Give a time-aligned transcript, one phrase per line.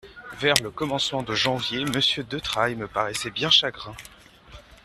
[0.33, 3.93] Vers le commencement de janvier, monsieur de Trailles me paraissait bien chagrin.